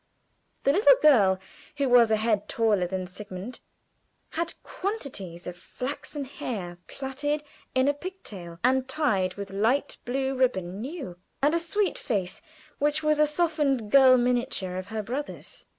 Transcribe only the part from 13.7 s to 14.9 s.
girl miniature of